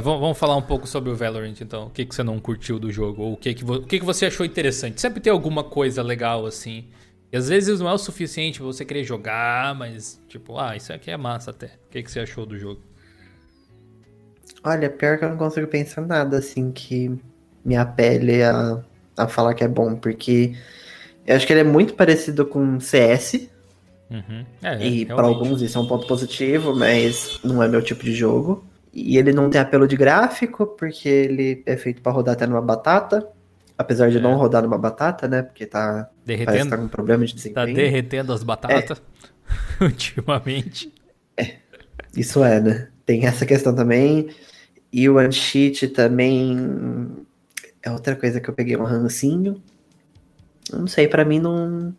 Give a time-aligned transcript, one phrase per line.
[0.00, 1.86] Vamos, falar um pouco sobre o Valorant, então.
[1.86, 3.22] O que, que você não curtiu do jogo?
[3.22, 5.00] Ou o que, que, o que, que você achou interessante?
[5.00, 6.88] Sempre tem alguma coisa legal, assim.
[7.32, 10.92] E às vezes não é o suficiente pra você querer jogar, mas, tipo, ah, isso
[10.92, 11.66] aqui é massa até.
[11.66, 12.80] O que, que você achou do jogo?
[14.64, 17.16] Olha, pior que eu não consigo pensar nada assim que
[17.64, 18.82] me apele a,
[19.16, 20.54] a falar que é bom, porque
[21.26, 23.48] eu acho que ele é muito parecido com CS,
[24.10, 24.44] Uhum.
[24.62, 25.06] É, e realmente.
[25.06, 28.64] para alguns isso é um ponto positivo, mas não é meu tipo de jogo.
[28.92, 32.62] E ele não tem apelo de gráfico, porque ele é feito pra rodar até numa
[32.62, 33.26] batata,
[33.76, 34.20] apesar de É.
[34.20, 35.42] não rodar numa batata, né?
[35.42, 37.74] Porque tá, que Derretendo, tá com problema de tá desempenho.
[37.76, 39.00] derretendo as batatas
[39.80, 39.84] É.
[39.84, 40.92] ultimamente.
[42.16, 42.88] Isso é, né?
[43.06, 44.28] Tem essa questão também.
[44.92, 46.56] E o Uncheat também
[47.82, 49.62] é outra coisa que eu peguei um rancinho.
[50.72, 51.94] Não sei, pra mim não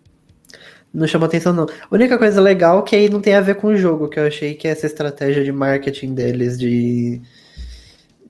[0.94, 1.64] não chamou atenção não.
[1.64, 4.20] A única coisa legal é que aí não tem a ver com o jogo, que
[4.20, 7.22] eu achei que essa estratégia de marketing deles de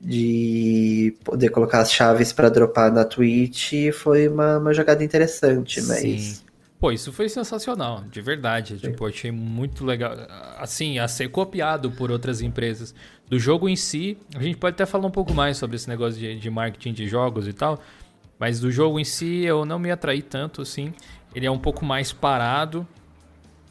[0.01, 5.99] de poder colocar as chaves pra dropar na Twitch foi uma, uma jogada interessante, mas
[5.99, 6.49] Sim.
[6.79, 8.77] Pô, isso foi sensacional, de verdade.
[8.79, 10.13] Tipo, eu achei muito legal.
[10.57, 12.95] Assim, a ser copiado por outras empresas.
[13.27, 16.17] Do jogo em si, a gente pode até falar um pouco mais sobre esse negócio
[16.17, 17.81] de, de marketing de jogos e tal.
[18.39, 20.93] Mas do jogo em si, eu não me atraí tanto, assim.
[21.33, 22.87] Ele é um pouco mais parado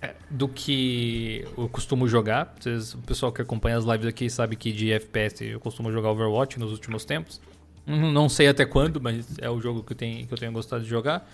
[0.00, 2.54] é, do que eu costumo jogar.
[2.58, 6.10] Vocês, o pessoal que acompanha as lives aqui sabe que de FPS eu costumo jogar
[6.10, 7.40] Overwatch nos últimos tempos.
[7.86, 10.84] Não sei até quando, mas é o jogo que eu tenho, que eu tenho gostado
[10.84, 11.26] de jogar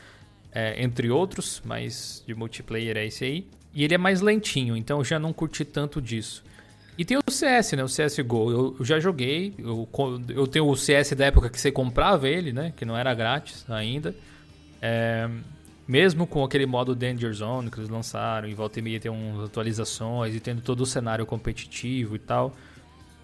[0.53, 3.48] é, entre outros, mas de multiplayer é esse aí.
[3.75, 6.44] E ele é mais lentinho, então eu já não curti tanto disso.
[6.97, 7.83] E tem o CS, né?
[7.83, 8.50] O CSGO.
[8.53, 9.53] Eu, eu já joguei.
[9.59, 9.88] Eu,
[10.28, 12.72] eu tenho o CS da época que você comprava ele, né?
[12.77, 14.14] Que não era grátis ainda.
[14.81, 15.28] É,
[15.87, 19.45] mesmo com aquele modo Danger Zone que eles lançaram, e volta e meia tem umas
[19.45, 22.55] atualizações, e tendo todo o cenário competitivo e tal,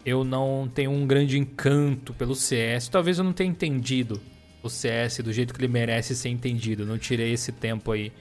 [0.04, 2.88] eu não tenho um grande encanto pelo CS.
[2.88, 4.20] Talvez eu não tenha entendido
[4.62, 6.86] o CS do jeito que ele merece ser entendido.
[6.86, 8.12] Não tirei esse tempo aí.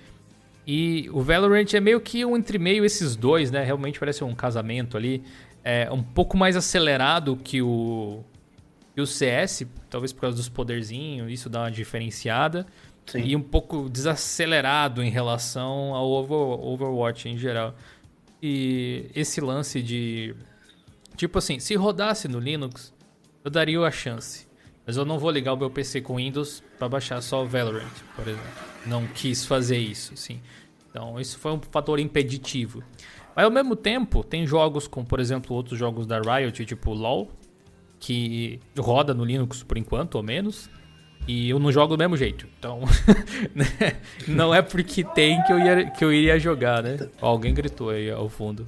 [0.66, 3.64] E o Valorant é meio que um entre meio esses dois, né?
[3.64, 5.24] Realmente parece um casamento ali.
[5.64, 8.24] É um pouco mais acelerado que o,
[8.94, 12.66] que o CS, talvez por causa dos poderzinhos, isso dá uma diferenciada.
[13.06, 13.24] Sim.
[13.24, 17.74] E um pouco desacelerado em relação ao Over- Overwatch em geral.
[18.42, 20.36] E esse lance de.
[21.18, 22.94] Tipo assim, se rodasse no Linux,
[23.44, 24.48] eu daria a chance.
[24.86, 27.92] Mas eu não vou ligar o meu PC com Windows para baixar só o Valorant,
[28.16, 28.48] por exemplo.
[28.86, 30.40] Não quis fazer isso, sim.
[30.90, 32.82] Então, isso foi um fator impeditivo.
[33.36, 37.30] Mas ao mesmo tempo, tem jogos como, por exemplo, outros jogos da Riot, tipo LoL,
[38.00, 40.70] que roda no Linux por enquanto, ou menos.
[41.30, 42.48] E eu não jogo do mesmo jeito.
[42.58, 42.82] Então,
[44.28, 46.98] não é porque tem que eu, ia, que eu iria jogar, né?
[47.22, 48.66] Ó, alguém gritou aí ao fundo.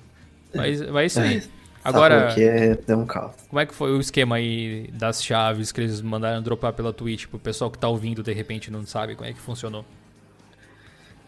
[0.54, 1.44] Mas, mas é isso aí.
[1.84, 3.32] Agora, que é, é um caos.
[3.50, 7.26] como é que foi o esquema aí das chaves que eles mandaram dropar pela Twitch?
[7.26, 9.84] Pro pessoal que tá ouvindo, de repente, não sabe como é que funcionou.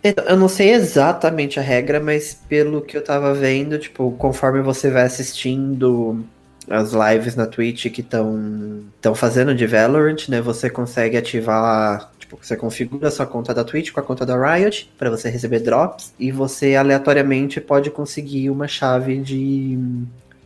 [0.04, 4.62] Então, Eu não sei exatamente a regra, mas pelo que eu tava vendo, tipo, conforme
[4.62, 6.24] você vai assistindo
[6.70, 12.38] as lives na Twitch que estão estão fazendo de Valorant, né, você consegue ativar, tipo,
[12.42, 16.14] você configura sua conta da Twitch com a conta da Riot para você receber drops
[16.20, 19.78] e você aleatoriamente pode conseguir uma chave de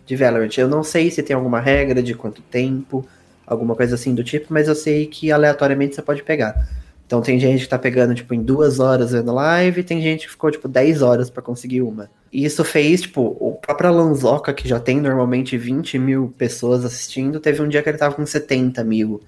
[0.07, 0.57] de Valorant.
[0.57, 3.06] Eu não sei se tem alguma regra de quanto tempo,
[3.45, 6.67] alguma coisa assim do tipo, mas eu sei que aleatoriamente você pode pegar.
[7.07, 10.25] Então tem gente que tá pegando, tipo, em duas horas vendo live, e tem gente
[10.25, 12.12] que ficou, tipo, 10 horas pra conseguir uma.
[12.31, 17.40] E isso fez, tipo, o próprio Lanzoca, que já tem normalmente 20 mil pessoas assistindo,
[17.40, 19.22] teve um dia que ele tava com 70 mil.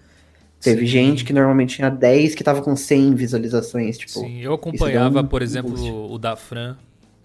[0.59, 0.87] Teve Sim.
[0.87, 4.11] gente que normalmente tinha 10 que tava com 100 visualizações, tipo.
[4.11, 5.89] Sim, eu acompanhava, um por exemplo, boost.
[5.89, 6.75] o da Fran,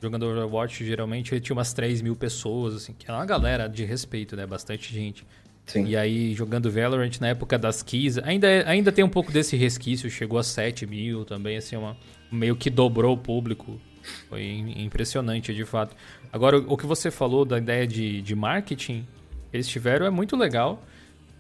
[0.01, 3.85] jogando Overwatch, geralmente ele tinha umas 3 mil pessoas, assim, que é uma galera de
[3.85, 4.47] respeito, né?
[4.47, 5.27] Bastante gente.
[5.67, 5.87] Sim.
[5.87, 9.57] E aí, jogando Valorant na época das keys, ainda, é- ainda tem um pouco desse
[9.57, 11.97] resquício, chegou a 7 mil também, assim, uma,
[12.31, 13.81] meio que dobrou o público.
[14.29, 15.97] Foi im- impressionante, de fato.
[16.31, 19.07] Agora, o que você falou da ideia de, de marketing
[19.53, 20.83] eles tiveram é muito legal,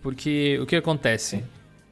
[0.01, 1.45] porque o que acontece?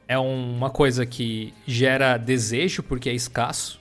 [0.07, 3.79] É um- uma coisa que gera desejo, porque é escasso,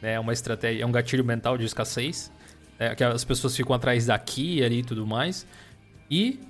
[0.00, 0.12] né?
[0.14, 2.30] É uma estratégia, é um gatilho mental de escassez,
[2.78, 2.94] né?
[2.94, 5.46] que as pessoas ficam atrás daqui ali e tudo mais.
[6.10, 6.40] E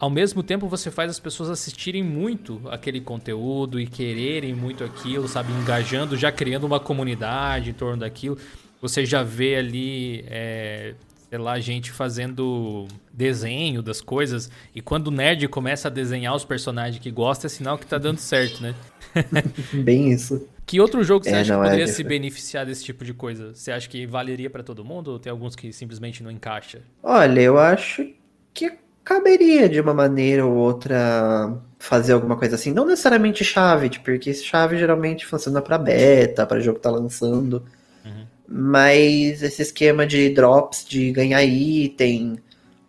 [0.00, 5.28] ao mesmo tempo você faz as pessoas assistirem muito aquele conteúdo e quererem muito aquilo,
[5.28, 5.52] sabe?
[5.54, 8.38] Engajando, já criando uma comunidade em torno daquilo.
[8.80, 10.96] Você já vê ali, é,
[11.28, 14.50] sei lá, gente fazendo desenho das coisas.
[14.74, 17.98] E quando o nerd começa a desenhar os personagens que gosta, é sinal que tá
[17.98, 18.74] dando certo, né?
[19.72, 20.48] Bem isso.
[20.66, 22.04] Que outro jogo você É, acha que é poderia se diferente.
[22.04, 23.54] beneficiar desse tipo de coisa?
[23.54, 26.82] Você acha que valeria pra todo mundo ou tem alguns que simplesmente não encaixa?
[27.02, 28.10] Olha, eu acho
[28.54, 32.72] que caberia de uma maneira ou outra fazer alguma coisa assim.
[32.72, 37.64] Não necessariamente chave, tipo, porque chave geralmente funciona para beta, para jogo que tá lançando.
[38.04, 38.26] Uhum.
[38.46, 42.38] Mas esse esquema de drops, de ganhar item.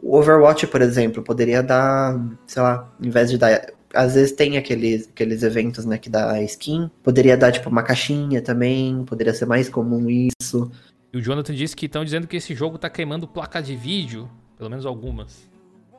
[0.02, 3.68] O Overwatch, por exemplo, poderia dar, sei lá, em vez de dar.
[3.94, 6.90] Às vezes tem aqueles, aqueles eventos, né, que dá skin.
[7.04, 9.04] Poderia dar, tipo, uma caixinha também.
[9.06, 10.72] Poderia ser mais comum isso.
[11.14, 14.30] E o Jonathan disse que estão dizendo que esse jogo tá queimando placa de vídeo.
[14.58, 15.51] Pelo menos algumas.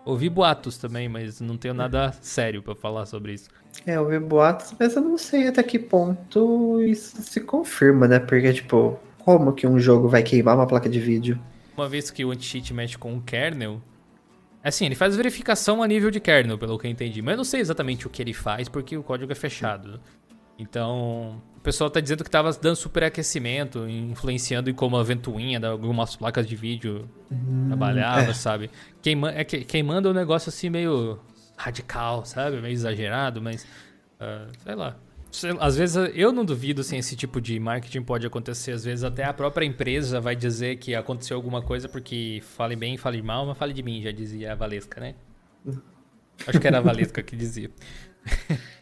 [0.04, 3.48] Ouvi boatos também, mas não tenho nada sério para falar sobre isso.
[3.86, 8.18] É, ouvi boatos, mas eu não sei até que ponto isso se confirma, né?
[8.18, 11.38] Porque, tipo, como que um jogo vai queimar uma placa de vídeo?
[11.76, 13.80] Uma vez que o anti-cheat mexe com o kernel,
[14.62, 17.22] assim, ele faz verificação a nível de kernel, pelo que eu entendi.
[17.22, 20.00] Mas eu não sei exatamente o que ele faz, porque o código é fechado.
[20.58, 26.16] Então, pessoal tá dizendo que tava dando superaquecimento, influenciando em como a ventoinha de algumas
[26.16, 28.34] placas de vídeo hum, trabalhava, é.
[28.34, 28.70] sabe?
[29.00, 31.20] Queima, é, queimando um negócio assim meio
[31.56, 32.60] radical, sabe?
[32.60, 33.64] Meio exagerado, mas.
[34.20, 34.96] Uh, sei lá.
[35.60, 38.72] Às vezes eu não duvido se assim, esse tipo de marketing pode acontecer.
[38.72, 42.98] Às vezes até a própria empresa vai dizer que aconteceu alguma coisa porque fale bem,
[42.98, 45.14] fale mal, mas fale de mim, já dizia a Valesca, né?
[45.64, 45.80] Hum.
[46.46, 47.70] Acho que era a Valesca que dizia.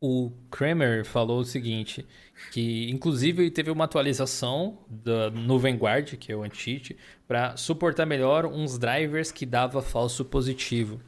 [0.00, 2.06] o Kramer falou o seguinte,
[2.50, 6.96] que inclusive teve uma atualização da, no Vanguard, que é o anti-cheat,
[7.28, 11.00] para suportar melhor uns drivers que dava falso positivo.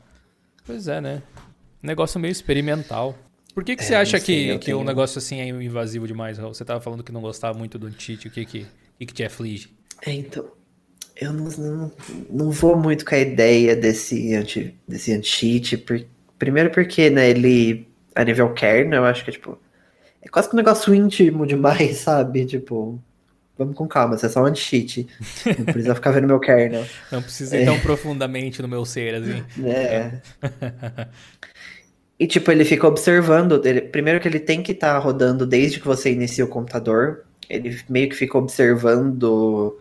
[0.64, 1.22] Pois é, né?
[1.82, 3.18] Negócio meio experimental.
[3.54, 4.78] Por que, que é, você acha sei, que, que tenho...
[4.78, 6.52] um negócio assim é invasivo demais, Raul?
[6.52, 8.66] Você tava falando que não gostava muito do anti-cheat, o que que,
[8.98, 9.70] que que te aflige?
[10.04, 10.50] É, então,
[11.16, 11.92] eu não, não,
[12.30, 16.04] não vou muito com a ideia desse anti, desse anti-cheat, por,
[16.38, 19.58] primeiro porque, né, ele a nível kernel, eu acho que, tipo,
[20.20, 22.46] é quase que um negócio íntimo demais, sabe?
[22.46, 23.00] Tipo,
[23.58, 25.06] vamos com calma, isso é só um anti-cheat.
[25.58, 26.86] Não precisa ficar vendo meu kernel.
[27.10, 27.64] Não precisa ir é.
[27.64, 29.44] tão profundamente no meu ser, assim.
[29.64, 30.20] É.
[32.18, 33.60] e, tipo, ele fica observando.
[33.64, 37.24] Ele, primeiro que ele tem que estar tá rodando desde que você inicia o computador.
[37.48, 39.78] Ele meio que fica observando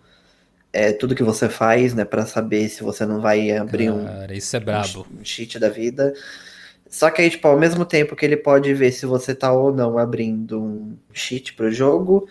[0.73, 2.05] é, tudo que você faz, né?
[2.05, 5.05] para saber se você não vai abrir Cara, um, isso é brabo.
[5.19, 6.13] um cheat da vida.
[6.91, 9.73] Só que aí, tipo, ao mesmo tempo que ele pode ver se você tá ou
[9.73, 12.27] não abrindo um cheat pro jogo,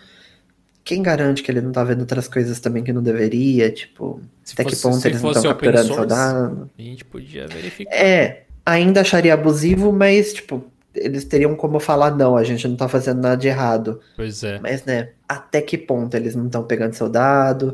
[0.83, 3.71] quem garante que ele não tá vendo outras coisas também que não deveria?
[3.71, 6.69] Tipo, se até fosse, que ponto eles não estão capturando source, soldado?
[6.77, 7.91] A gente podia verificar.
[7.91, 12.87] É, ainda acharia abusivo, mas, tipo, eles teriam como falar, não, a gente não tá
[12.87, 13.99] fazendo nada de errado.
[14.15, 14.59] Pois é.
[14.59, 17.73] Mas, né, até que ponto eles não estão pegando seu dado?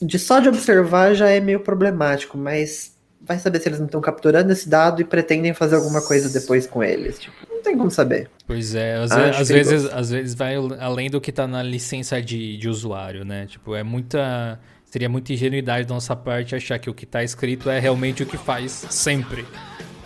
[0.00, 2.91] De só de observar já é meio problemático, mas
[3.24, 6.66] vai saber se eles não estão capturando esse dado e pretendem fazer alguma coisa depois
[6.66, 7.18] com eles.
[7.18, 8.28] Tipo, não tem como saber.
[8.46, 12.56] Pois é, às, às vezes, às vezes vai além do que está na licença de,
[12.56, 13.46] de usuário, né?
[13.46, 14.58] Tipo, é muita.
[14.84, 18.26] Seria muita ingenuidade da nossa parte achar que o que está escrito é realmente o
[18.26, 19.46] que faz sempre.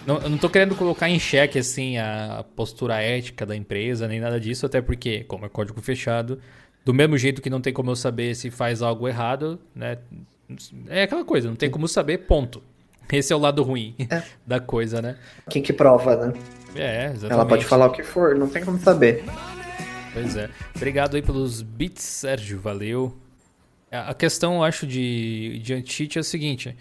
[0.07, 4.21] Não, eu não estou querendo colocar em xeque assim a postura ética da empresa, nem
[4.21, 6.39] nada disso, até porque, como é código fechado,
[6.85, 9.99] do mesmo jeito que não tem como eu saber se faz algo errado, né?
[10.87, 12.63] É aquela coisa, não tem como saber, ponto.
[13.13, 14.23] Esse é o lado ruim é.
[14.47, 15.17] da coisa, né?
[15.49, 16.33] Quem que prova, né?
[16.75, 17.33] É, exatamente.
[17.33, 19.25] Ela pode falar o que for, não tem como saber.
[20.13, 20.49] Pois é.
[20.75, 23.17] Obrigado aí pelos bits, Sérgio, valeu.
[23.91, 26.77] A questão, eu acho, de, de anti é o seguinte.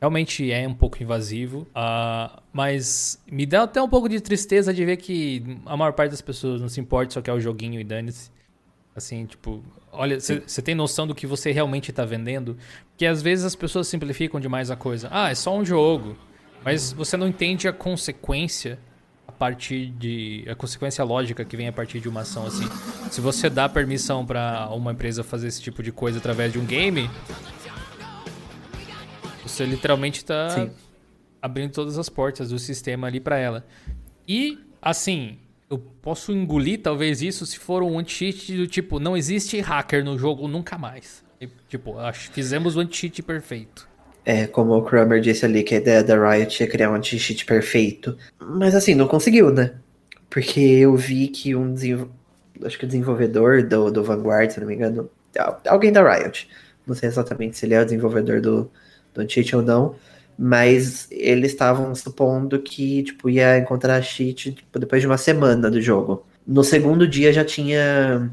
[0.00, 4.84] Realmente é um pouco invasivo, uh, mas me dá até um pouco de tristeza de
[4.84, 7.84] ver que a maior parte das pessoas não se importa, só quer o joguinho e
[7.84, 8.30] dane-se.
[8.96, 12.56] Assim, tipo, olha, você tem noção do que você realmente está vendendo?
[12.90, 15.08] Porque às vezes as pessoas simplificam demais a coisa.
[15.10, 16.16] Ah, é só um jogo.
[16.64, 18.78] Mas você não entende a consequência
[19.26, 20.44] a partir de.
[20.48, 22.66] a consequência lógica que vem a partir de uma ação assim.
[23.10, 26.64] Se você dá permissão para uma empresa fazer esse tipo de coisa através de um
[26.64, 27.10] game,
[29.42, 30.68] você literalmente está
[31.42, 33.66] abrindo todas as portas do sistema ali para ela.
[34.26, 35.38] E, assim,
[35.70, 40.18] eu posso engolir talvez isso se for um anti-cheat do tipo, não existe hacker no
[40.18, 41.24] jogo nunca mais.
[41.40, 43.88] E, tipo, acho, fizemos o anti-cheat perfeito.
[44.24, 47.44] É, como o Kramer disse ali, que a ideia da Riot é criar um anti-cheat
[47.44, 48.16] perfeito.
[48.38, 49.74] Mas assim, não conseguiu, né?
[50.30, 51.74] Porque eu vi que um
[52.64, 55.10] acho que o desenvolvedor do, do Vanguard, se não me engano,
[55.68, 56.48] alguém da Riot.
[56.86, 58.70] Não sei exatamente se ele é o desenvolvedor do,
[59.12, 59.94] do anti-cheat ou não
[60.38, 65.80] mas eles estavam supondo que tipo ia encontrar cheat tipo, depois de uma semana do
[65.80, 66.26] jogo.
[66.46, 68.30] No segundo dia já tinha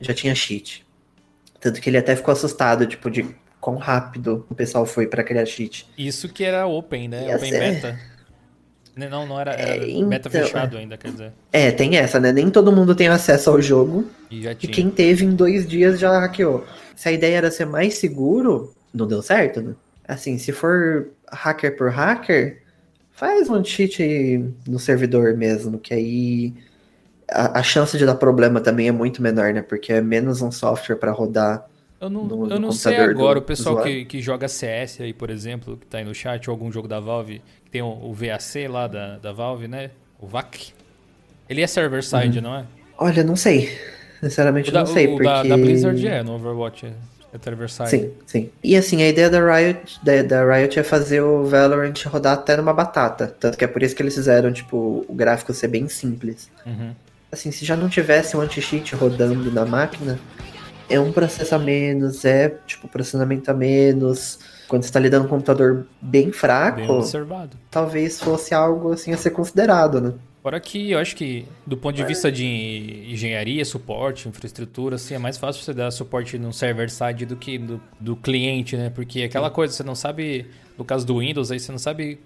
[0.00, 0.84] já tinha cheat.
[1.60, 3.26] Tanto que ele até ficou assustado, tipo, de
[3.60, 5.86] quão rápido o pessoal foi para criar cheat.
[5.96, 7.36] Isso que era open, né?
[7.36, 7.98] open beta.
[8.96, 11.32] Né, não, não era, era é, beta então, fechado ainda, quer dizer.
[11.52, 12.32] É, tem essa, né?
[12.32, 14.10] Nem todo mundo tem acesso ao jogo.
[14.30, 16.64] E, e quem teve em dois dias já hackeou.
[16.96, 19.74] Se a ideia era ser mais seguro, não deu certo, né?
[20.08, 22.62] Assim, se for hacker por hacker,
[23.12, 26.54] faz um cheat no servidor mesmo, que aí
[27.30, 29.62] a, a, chance de dar problema também é muito menor, né?
[29.62, 31.66] Porque é menos um software para rodar.
[32.00, 35.12] Eu não, no, eu não sei agora, do, o pessoal que, que joga CS aí,
[35.12, 37.88] por exemplo, que tá aí no chat, ou algum jogo da Valve, que tem o,
[37.88, 39.90] o VAC lá da, da Valve, né?
[40.18, 40.72] O VAC.
[41.48, 42.44] Ele é server-side, uhum.
[42.44, 42.64] não é?
[42.96, 43.70] Olha, não sei.
[44.20, 45.06] Sinceramente, da, não sei.
[45.06, 45.24] O porque...
[45.24, 46.92] da, da Blizzard é, no Overwatch.
[47.84, 47.88] É.
[47.88, 48.50] Sim, sim.
[48.62, 52.56] E assim, a ideia da Riot, da, da, Riot é fazer o Valorant rodar até
[52.56, 53.34] numa batata.
[53.38, 56.50] Tanto que é por isso que eles fizeram, tipo, o gráfico ser bem simples.
[56.66, 56.92] Uhum.
[57.30, 60.18] Assim, se já não tivesse um anti-cheat rodando na máquina,
[60.88, 64.40] é um processo a menos, é, tipo, processamento a menos.
[64.66, 66.86] Quando você tá lidando com um computador bem fraco, bem
[67.70, 70.12] talvez fosse algo, assim, a ser considerado, né?
[70.42, 75.18] Fora que eu acho que, do ponto de vista de engenharia, suporte, infraestrutura, assim, é
[75.18, 78.88] mais fácil você dar suporte no server-side do que do, do cliente, né?
[78.88, 80.46] Porque aquela coisa, você não sabe,
[80.78, 82.18] no caso do Windows, aí você não sabe.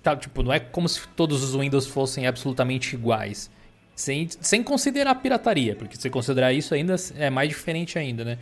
[0.00, 3.50] Tá, tipo, não é como se todos os Windows fossem absolutamente iguais.
[3.96, 8.38] Sem, sem considerar pirataria, porque se considerar isso ainda é mais diferente ainda, né?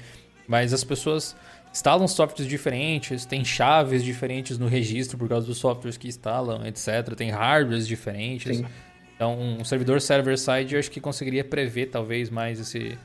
[0.47, 1.35] Mas as pessoas
[1.73, 7.15] instalam softwares diferentes, tem chaves diferentes no registro por causa dos softwares que instalam, etc.
[7.17, 8.59] Tem hardwares diferentes.
[8.59, 8.67] Sim.
[9.15, 12.99] Então, um servidor server-side eu acho que conseguiria prever talvez mais esse,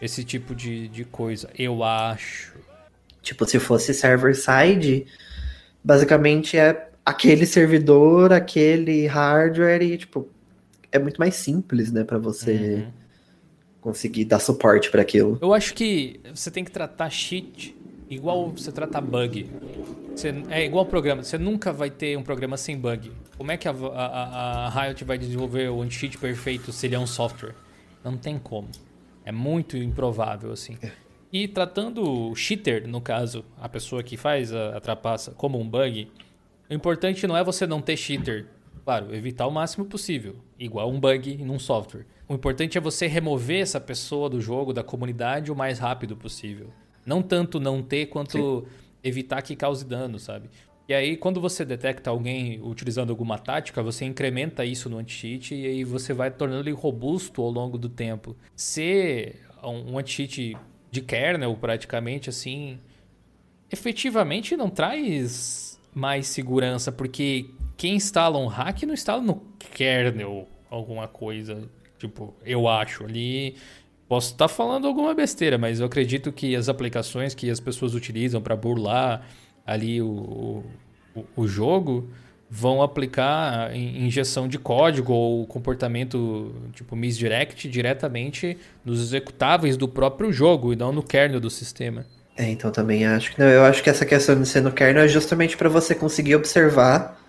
[0.00, 1.50] esse tipo de, de coisa.
[1.58, 2.54] Eu acho.
[3.22, 5.06] Tipo, se fosse server-side,
[5.82, 10.28] basicamente é aquele servidor, aquele hardware e, tipo,
[10.92, 12.92] é muito mais simples, né, para você uhum.
[13.80, 15.38] conseguir dar suporte para aquilo.
[15.40, 17.76] Eu acho que você tem que tratar cheat
[18.08, 19.50] igual você trata bug.
[20.14, 21.22] Você, é igual programa.
[21.22, 23.12] Você nunca vai ter um programa sem bug.
[23.36, 26.98] Como é que a, a, a Riot vai desenvolver o anti-cheat perfeito se ele é
[26.98, 27.54] um software?
[28.02, 28.68] Não tem como.
[29.24, 30.78] É muito improvável, assim.
[30.82, 30.92] É.
[31.32, 35.68] E tratando o cheater, no caso, a pessoa que faz a, a trapaça como um
[35.68, 36.10] bug,
[36.70, 38.46] o importante não é você não ter cheater.
[38.84, 42.06] Claro, evitar o máximo possível, igual um bug num software.
[42.28, 46.70] O importante é você remover essa pessoa do jogo, da comunidade, o mais rápido possível.
[47.04, 48.66] Não tanto não ter, quanto Sim.
[49.02, 50.48] evitar que cause dano, sabe?
[50.88, 55.66] E aí, quando você detecta alguém utilizando alguma tática, você incrementa isso no anti-cheat e
[55.66, 58.36] aí você vai tornando ele robusto ao longo do tempo.
[58.54, 60.56] Ser um anti-cheat
[60.90, 62.78] de kernel, praticamente, assim,
[63.70, 71.08] efetivamente não traz mais segurança, porque quem instala um hack não instala no kernel alguma
[71.08, 71.68] coisa.
[71.98, 73.56] Tipo, eu acho ali.
[74.08, 78.40] Posso estar falando alguma besteira, mas eu acredito que as aplicações que as pessoas utilizam
[78.40, 79.26] para burlar
[79.66, 80.62] ali o,
[81.14, 82.08] o, o, jogo
[82.48, 90.72] vão aplicar injeção de código ou comportamento tipo misdirect diretamente nos executáveis do próprio jogo
[90.72, 92.06] e não no kernel do sistema.
[92.36, 95.04] É, então também acho que não, eu acho que essa questão de ser no kernel
[95.04, 97.20] é justamente para você conseguir observar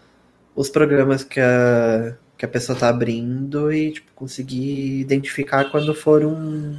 [0.55, 6.23] os programas que a que a pessoa tá abrindo e tipo, conseguir identificar quando for
[6.23, 6.77] um,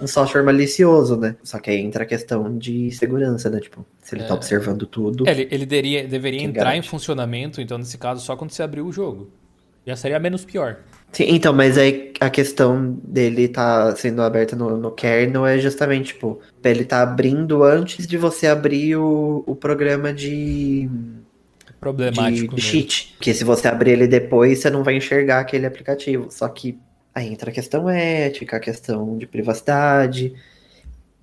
[0.00, 1.36] um software malicioso, né?
[1.42, 3.60] Só que aí entra a questão de segurança, né?
[3.60, 4.28] Tipo, se ele tá é.
[4.28, 5.28] tá observando tudo.
[5.28, 6.86] É, ele, ele deveria, deveria entrar garante?
[6.86, 9.30] em funcionamento, então, nesse caso, só quando você abrir o jogo.
[9.86, 10.80] Já seria menos pior.
[11.10, 16.08] Sim, então, mas aí a questão dele tá sendo aberta no, no kernel é justamente,
[16.08, 20.90] tipo, ele tá abrindo antes de você abrir o, o programa de
[21.80, 22.54] problemático.
[22.54, 23.14] De, de cheat.
[23.16, 26.26] Porque se você abrir ele depois, você não vai enxergar aquele aplicativo.
[26.30, 26.78] Só que
[27.18, 30.34] aí entra a questão ética, a questão de privacidade.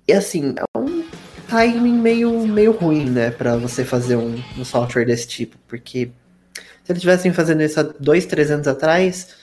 [0.06, 1.04] E assim, é um
[1.48, 5.56] timing meio, meio ruim, né, para você fazer um, um, software desse tipo.
[5.66, 6.10] Porque
[6.54, 9.34] se eles estivessem fazendo isso há dois, três anos atrás,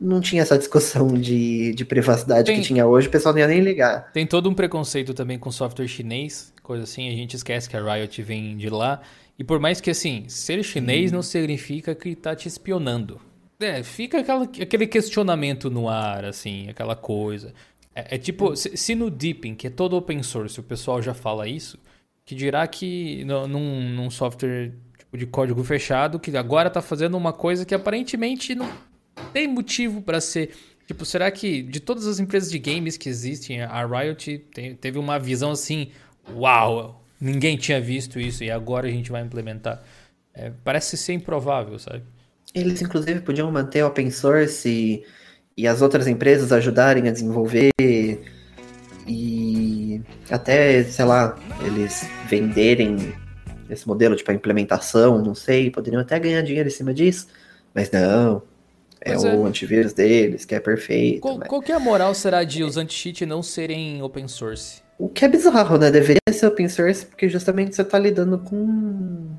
[0.00, 3.48] não tinha essa discussão de, de privacidade tem, que tinha hoje, o pessoal não ia
[3.48, 4.12] nem ligar.
[4.12, 7.94] Tem todo um preconceito também com software chinês, coisa assim, a gente esquece que a
[7.94, 9.00] Riot vem de lá.
[9.38, 13.20] E por mais que, assim, ser chinês não significa que tá te espionando.
[13.62, 17.54] É, fica aquela, aquele questionamento no ar, assim, aquela coisa.
[17.94, 21.14] É, é tipo, se, se, no Deepin, que é todo open source, o pessoal já
[21.14, 21.78] fala isso,
[22.24, 27.16] que dirá que no, num, num software tipo, de código fechado, que agora tá fazendo
[27.16, 28.70] uma coisa que aparentemente não
[29.32, 30.54] tem motivo para ser.
[30.86, 34.98] Tipo, será que de todas as empresas de games que existem, a Riot tem, teve
[34.98, 35.90] uma visão assim,
[36.34, 39.82] uau, ninguém tinha visto isso e agora a gente vai implementar.
[40.34, 42.02] É, parece ser improvável, sabe?
[42.54, 45.04] Eles, inclusive, podiam manter open source e,
[45.56, 47.70] e as outras empresas ajudarem a desenvolver
[49.06, 52.96] e até, sei lá, eles venderem
[53.68, 57.26] esse modelo, tipo, a implementação, não sei, poderiam até ganhar dinheiro em cima disso,
[57.74, 58.42] mas não,
[59.00, 59.36] é mas o é...
[59.36, 61.20] antivírus deles, que é perfeito.
[61.20, 61.48] Qual, mas...
[61.48, 64.82] qual que é a moral será de os anti-cheat não serem open source?
[64.98, 65.90] O que é bizarro, né?
[65.90, 69.30] Deveria ser open source, porque justamente você tá lidando com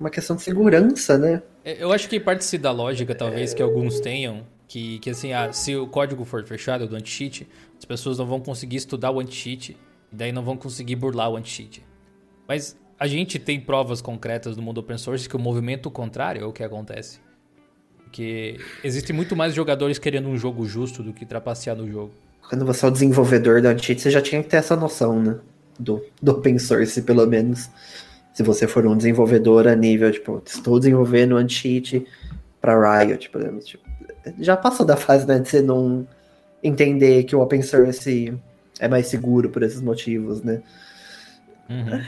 [0.00, 1.42] uma questão de segurança, né?
[1.62, 5.52] É, eu acho que parte-se da lógica, talvez, que alguns tenham, que, que assim, ah,
[5.52, 7.46] se o código for fechado do anti-cheat,
[7.78, 9.76] as pessoas não vão conseguir estudar o anti-cheat,
[10.10, 11.84] e daí não vão conseguir burlar o anti-cheat.
[12.48, 16.46] Mas a gente tem provas concretas no mundo open source que o movimento contrário é
[16.46, 17.20] o que acontece.
[18.02, 22.10] Porque existe muito mais jogadores querendo um jogo justo do que trapacear no jogo.
[22.48, 25.38] Quando você é o desenvolvedor do anti-cheat, você já tinha que ter essa noção, né?
[25.78, 27.70] Do, do open source, pelo menos
[28.32, 32.06] se você for um desenvolvedor a nível, tipo, estou desenvolvendo anti-cheat
[32.60, 33.84] para Riot, por exemplo, tipo,
[34.38, 36.06] já passou da fase né, de você não
[36.62, 38.34] entender que o open source
[38.78, 40.62] é mais seguro por esses motivos, né?
[41.68, 42.00] Uhum.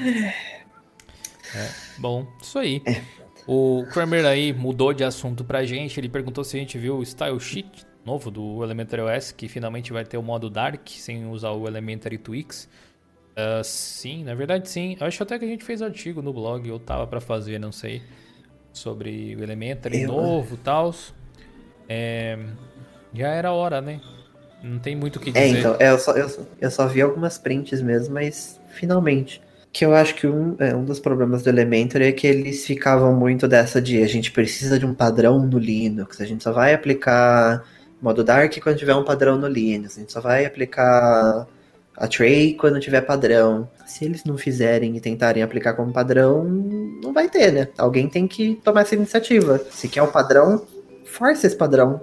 [1.55, 2.83] É, bom, isso aí.
[2.87, 3.02] É.
[3.47, 5.99] O Kramer aí mudou de assunto pra gente.
[5.99, 9.93] Ele perguntou se a gente viu o Style Sheet novo do Elementary OS, que finalmente
[9.93, 12.69] vai ter o modo Dark, sem usar o Elementary Tweaks.
[13.32, 14.96] Uh, sim, na verdade sim.
[15.00, 17.72] Eu acho até que a gente fez artigo no blog, eu tava para fazer, não
[17.72, 18.02] sei,
[18.72, 20.08] sobre o Elementary eu...
[20.08, 20.94] novo e tal.
[21.88, 22.38] É,
[23.14, 24.00] já era hora, né?
[24.62, 25.56] Não tem muito o que é, dizer.
[25.56, 29.42] É, então, eu só, eu, eu só vi algumas prints mesmo, mas finalmente.
[29.72, 33.14] Que eu acho que um, é, um dos problemas do Elementary é que eles ficavam
[33.14, 36.74] muito dessa de a gente precisa de um padrão no Linux, a gente só vai
[36.74, 37.64] aplicar
[38.00, 41.46] modo Dark quando tiver um padrão no Linux, a gente só vai aplicar
[42.02, 43.71] a tray quando tiver padrão.
[43.87, 47.68] Se eles não fizerem e tentarem aplicar como padrão, não vai ter, né?
[47.78, 49.61] Alguém tem que tomar essa iniciativa.
[49.71, 50.66] Se quer o um padrão,
[51.04, 52.00] força esse padrão.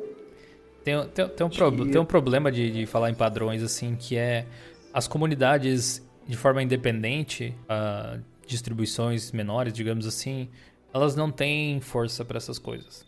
[0.86, 4.16] Tem, tem, tem, um, pro, tem um problema de, de falar em padrões, assim, que
[4.16, 4.46] é
[4.94, 10.48] as comunidades de forma independente, uh, distribuições menores, digamos assim,
[10.94, 13.06] elas não têm força para essas coisas.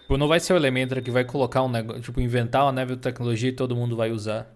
[0.00, 2.96] Tipo, não vai ser o Elementor que vai colocar um negócio, tipo, inventar uma nova
[2.96, 4.52] tecnologia e todo mundo vai usar.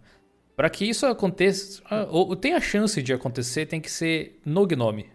[0.56, 5.06] Para que isso aconteça, ah, ou tenha chance de acontecer, tem que ser no Gnome.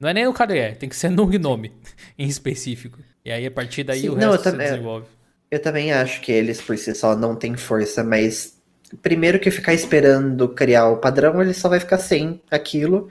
[0.00, 1.72] Não é nem no KDE, tem que ser no Gnome
[2.18, 2.98] em específico.
[3.24, 5.06] E aí a partir daí Sim, o não, resto se desenvolve.
[5.48, 8.58] Eu também acho que eles por si só não têm força, mas
[9.00, 13.08] primeiro que ficar esperando criar o padrão, ele só vai ficar sem aquilo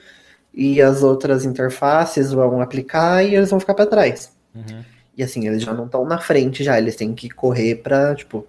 [0.54, 4.34] e as outras interfaces vão aplicar e eles vão ficar para trás.
[4.54, 4.84] Uhum.
[5.18, 8.46] E assim, eles já não estão na frente já, eles têm que correr para tipo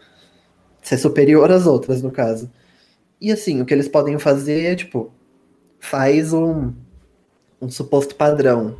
[0.83, 2.51] ser superior às outras no caso.
[3.25, 5.11] E assim, o que eles podem fazer é, tipo,
[5.81, 6.75] faz um,
[7.59, 8.77] um suposto padrão.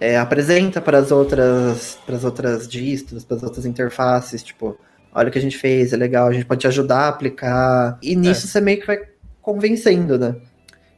[0.00, 4.76] É, apresenta para as outras, para as outras distros, para as outras interfaces, tipo,
[5.14, 7.96] olha o que a gente fez, é legal, a gente pode te ajudar a aplicar.
[8.02, 8.50] E nisso é.
[8.50, 9.02] você meio que vai
[9.40, 10.34] convencendo, né?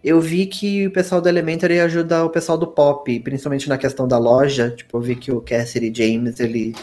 [0.02, 4.08] Eu vi que o pessoal do Elementary ajuda o pessoal do Pop, principalmente na questão
[4.08, 4.70] da loja.
[4.70, 6.74] Tipo, eu vi que o Cassidy James, ele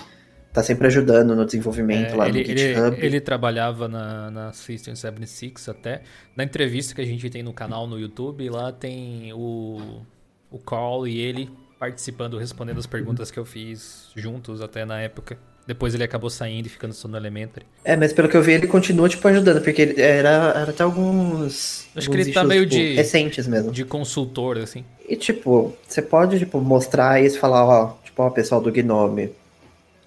[0.51, 2.97] tá sempre ajudando no desenvolvimento é, lá ele, no GitHub.
[2.97, 6.01] Ele, ele trabalhava na, na System 76 até.
[6.35, 10.01] Na entrevista que a gente tem no canal no YouTube, lá tem o,
[10.49, 15.37] o Carl e ele participando, respondendo as perguntas que eu fiz juntos até na época.
[15.65, 17.63] Depois ele acabou saindo e ficando só no Elementary.
[17.85, 20.81] É, mas pelo que eu vi, ele continua, tipo, ajudando, porque ele era, era até
[20.81, 21.87] alguns.
[21.95, 22.95] Acho alguns que ele tá meio tipo, de.
[22.95, 23.71] Recentes mesmo.
[23.71, 24.83] De consultor, assim.
[25.07, 29.31] E, tipo, você pode, tipo, mostrar isso e falar, ó, tipo, ó, pessoal do Gnome,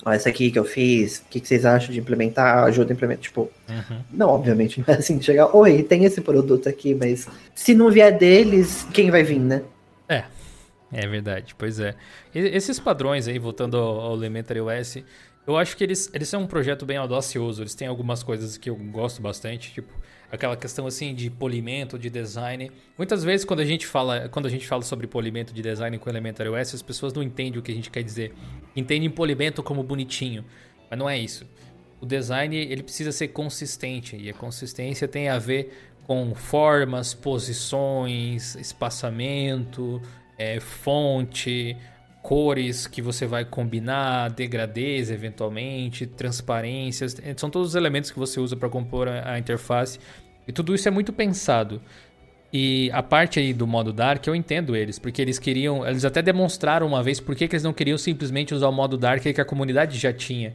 [0.05, 2.65] ó, esse aqui que eu fiz, o que, que, vocês acham de implementar?
[2.65, 3.23] Ajuda a implementar.
[3.23, 4.01] Tipo, uhum.
[4.13, 8.17] não, obviamente, não é assim, chegar, oi, tem esse produto aqui, mas se não vier
[8.17, 9.63] deles, quem vai vir, né?
[10.09, 10.25] É,
[10.93, 11.95] é verdade, pois é.
[12.35, 14.99] E, esses padrões aí, voltando ao, ao Elementary OS,
[15.47, 18.71] eu acho que eles, eles são um projeto bem audacioso, eles têm algumas coisas que
[18.71, 19.93] eu gosto bastante, tipo,
[20.33, 22.73] aquela questão assim de polimento, de design.
[22.97, 26.09] Muitas vezes quando a gente fala, quando a gente fala sobre polimento de design com
[26.09, 28.35] Elementary OS, as pessoas não entendem o que a gente quer dizer.
[28.75, 30.43] Entendem polimento como bonitinho,
[30.91, 31.47] mas não é isso.
[32.01, 38.57] O design ele precisa ser consistente e a consistência tem a ver com formas, posições,
[38.57, 40.01] espaçamento,
[40.39, 41.77] é, fonte,
[42.23, 48.57] cores que você vai combinar, degradês eventualmente, transparências, são todos os elementos que você usa
[48.57, 49.99] para compor a, interface.
[50.47, 51.81] E tudo isso é muito pensado.
[52.53, 56.21] E a parte aí do modo Dark, eu entendo eles, porque eles queriam, eles até
[56.21, 59.45] demonstraram uma vez por que eles não queriam simplesmente usar o modo Dark que a
[59.45, 60.55] comunidade já tinha.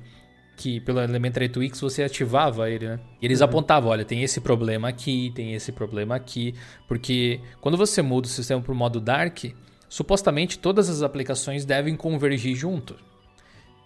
[0.56, 3.00] Que pelo Elementary Tweaks você ativava ele, né?
[3.22, 3.46] E eles uhum.
[3.46, 6.54] apontavam, olha, tem esse problema aqui, tem esse problema aqui.
[6.88, 9.46] Porque quando você muda o sistema para o modo Dark,
[9.90, 12.96] supostamente todas as aplicações devem convergir junto.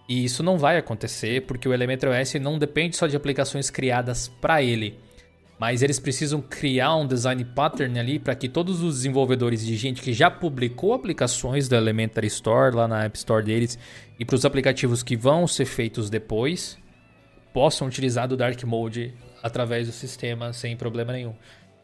[0.08, 4.28] E isso não vai acontecer porque o Elementor OS não depende só de aplicações criadas
[4.28, 4.98] para ele,
[5.62, 10.02] mas eles precisam criar um design pattern ali para que todos os desenvolvedores de gente
[10.02, 13.78] que já publicou aplicações do Elementary Store lá na App Store deles
[14.18, 16.76] e para os aplicativos que vão ser feitos depois
[17.54, 21.34] possam utilizar do Dark Mode através do sistema sem problema nenhum.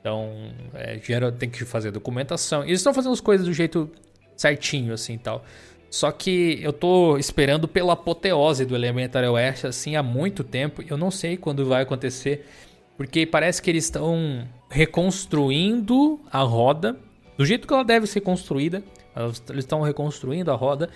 [0.00, 0.28] Então,
[0.74, 2.64] é, gera, tem que fazer documentação.
[2.64, 3.88] Eles estão fazendo as coisas do jeito
[4.36, 5.44] certinho, assim tal.
[5.88, 10.82] Só que eu tô esperando pela apoteose do Elementary OS assim há muito tempo.
[10.84, 12.44] Eu não sei quando vai acontecer,
[12.98, 16.98] porque parece que eles estão reconstruindo a roda
[17.38, 18.82] do jeito que ela deve ser construída.
[19.48, 20.90] Eles estão reconstruindo a roda.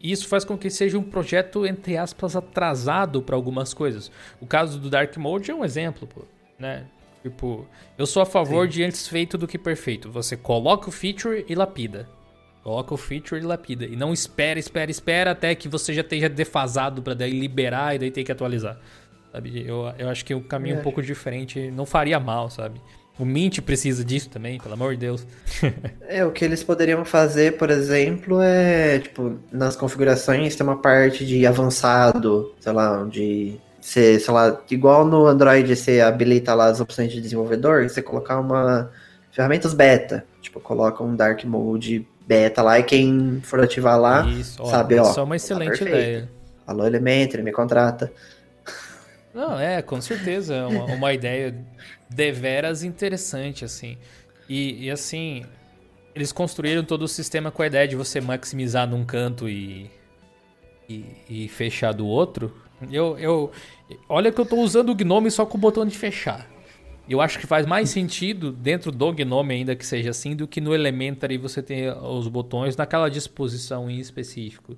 [0.00, 4.10] E isso faz com que seja um projeto, entre aspas, atrasado para algumas coisas.
[4.40, 6.22] O caso do Dark Mode é um exemplo, pô,
[6.56, 6.84] né?
[7.22, 7.66] Tipo,
[7.98, 8.72] eu sou a favor Sim.
[8.72, 10.10] de antes feito do que perfeito.
[10.10, 12.08] Você coloca o feature e lapida.
[12.62, 13.84] Coloca o feature e lapida.
[13.84, 17.98] E não espera, espera, espera até que você já esteja defasado para daí liberar e
[17.98, 18.78] daí ter que atualizar.
[19.32, 19.64] Sabe?
[19.66, 20.78] Eu, eu acho que o caminho é.
[20.78, 22.80] um pouco diferente não faria mal, sabe?
[23.18, 25.26] O Mint precisa disso também, pelo amor de Deus.
[26.06, 31.24] é, o que eles poderiam fazer, por exemplo, é, tipo, nas configurações tem uma parte
[31.24, 36.80] de avançado, sei lá, de ser, sei lá, igual no Android você habilita lá as
[36.80, 38.90] opções de desenvolvedor, você colocar uma
[39.30, 44.64] ferramentas beta, tipo, coloca um dark mode beta lá e quem for ativar lá, Isso,
[44.66, 45.10] sabe, ó.
[45.10, 46.30] Isso é uma excelente tá ideia.
[46.66, 48.12] Alô Elementary, me contrata.
[49.34, 51.54] Não, é, com certeza, é uma, uma ideia
[52.08, 53.96] deveras interessante, assim.
[54.48, 55.44] E, e, assim,
[56.14, 59.90] eles construíram todo o sistema com a ideia de você maximizar num canto e,
[60.88, 62.54] e, e fechar do outro.
[62.90, 63.50] Eu, eu,
[64.08, 66.46] olha que eu estou usando o Gnome só com o botão de fechar.
[67.08, 70.60] Eu acho que faz mais sentido dentro do Gnome ainda que seja assim do que
[70.60, 74.76] no Elementary você ter os botões naquela disposição em específico.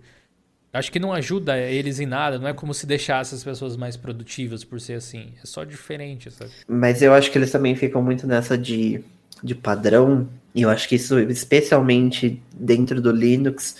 [0.74, 3.96] Acho que não ajuda eles em nada, não é como se deixasse as pessoas mais
[3.96, 5.28] produtivas por ser assim.
[5.40, 6.50] É só diferente, sabe?
[6.66, 9.00] Mas eu acho que eles também ficam muito nessa de,
[9.40, 10.28] de padrão.
[10.52, 13.76] E eu acho que isso, especialmente dentro do Linux,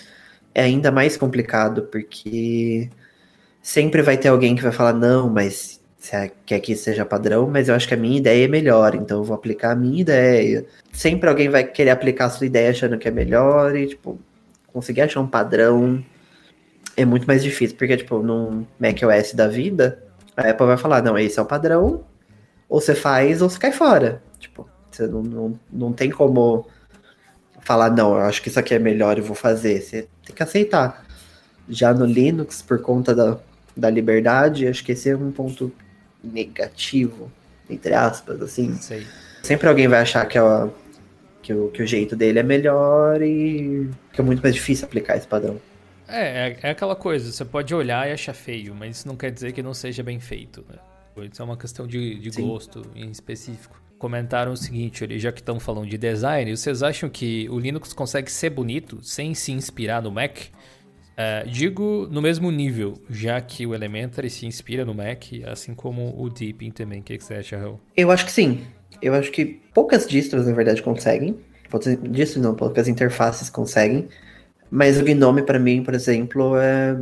[0.53, 2.89] é ainda mais complicado, porque
[3.61, 7.67] sempre vai ter alguém que vai falar, não, mas você quer que seja padrão, mas
[7.67, 10.65] eu acho que a minha ideia é melhor, então eu vou aplicar a minha ideia.
[10.93, 14.17] Sempre alguém vai querer aplicar a sua ideia achando que é melhor e, tipo,
[14.71, 16.01] conseguir achar um padrão
[16.97, 20.03] é muito mais difícil, porque, tipo, num macOS da vida,
[20.35, 22.03] a Apple vai falar, não, esse é o padrão,
[22.69, 24.21] ou você faz ou você cai fora.
[24.39, 26.67] Tipo, você não, não, não tem como
[27.61, 29.81] falar, não, eu acho que isso aqui é melhor e vou fazer.
[29.81, 31.05] Você tem que aceitar.
[31.67, 33.37] Já no Linux, por conta da,
[33.75, 35.71] da liberdade, acho que esse é um ponto
[36.23, 37.31] negativo,
[37.69, 38.75] entre aspas, assim.
[38.75, 39.05] Sei.
[39.43, 40.69] Sempre alguém vai achar que, é,
[41.41, 45.17] que, o, que o jeito dele é melhor e que é muito mais difícil aplicar
[45.17, 45.59] esse padrão.
[46.07, 49.31] É, é, é, aquela coisa, você pode olhar e achar feio, mas isso não quer
[49.31, 50.77] dizer que não seja bem feito, né?
[51.31, 53.81] Isso é uma questão de, de gosto em específico.
[53.97, 57.93] Comentaram o seguinte, ali, já que estão falando de design, vocês acham que o Linux
[57.93, 60.37] consegue ser bonito sem se inspirar no Mac?
[61.15, 66.13] Uh, digo no mesmo nível, já que o Elementary se inspira no Mac, assim como
[66.21, 66.99] o Deepin também.
[66.99, 67.79] O que, que você acha, Raul?
[67.95, 68.65] Eu acho que sim.
[69.01, 71.39] Eu acho que poucas distros, na verdade, conseguem.
[71.69, 74.09] Poucas distros não, poucas interfaces conseguem.
[74.69, 76.97] Mas o Gnome, para mim, por exemplo, é,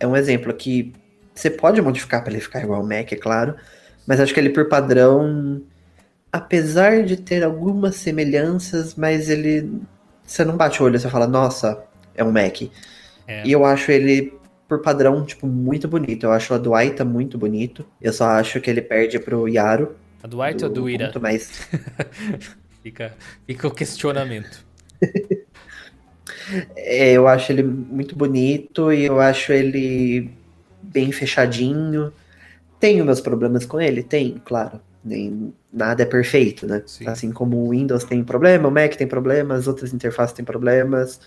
[0.00, 0.92] é um exemplo que
[1.34, 3.54] você pode modificar para ele ficar igual ao Mac, é claro,
[4.06, 5.62] mas acho que ele, por padrão,
[6.32, 9.70] apesar de ter algumas semelhanças, mas ele.
[10.24, 11.82] Você não bate o olho, você fala, nossa,
[12.14, 12.62] é um Mac.
[13.26, 13.46] É.
[13.46, 14.32] E eu acho ele,
[14.66, 16.24] por padrão, tipo, muito bonito.
[16.24, 17.84] Eu acho o Adwaita muito bonito.
[18.00, 19.96] Eu só acho que ele perde pro Yaro.
[20.22, 21.04] Adwaita ou do Ira?
[21.04, 21.68] Muito mais.
[22.82, 23.14] fica,
[23.46, 24.66] fica o questionamento.
[26.76, 30.30] É, eu acho ele muito bonito e eu acho ele
[30.82, 32.12] bem fechadinho.
[32.80, 34.02] Tenho meus problemas com ele?
[34.02, 34.80] Tem, claro.
[35.04, 36.82] Nem, nada é perfeito, né?
[36.86, 37.08] Sim.
[37.08, 41.20] Assim como o Windows tem problema, o Mac tem problemas, outras interfaces têm problemas.